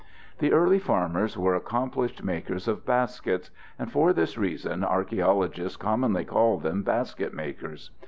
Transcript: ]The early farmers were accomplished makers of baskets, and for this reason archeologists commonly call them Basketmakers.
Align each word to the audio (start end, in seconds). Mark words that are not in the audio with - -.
]The 0.39 0.51
early 0.51 0.79
farmers 0.79 1.37
were 1.37 1.53
accomplished 1.53 2.23
makers 2.23 2.67
of 2.67 2.83
baskets, 2.87 3.51
and 3.77 3.91
for 3.91 4.13
this 4.13 4.35
reason 4.35 4.83
archeologists 4.83 5.77
commonly 5.77 6.25
call 6.25 6.57
them 6.57 6.83
Basketmakers. 6.83 7.91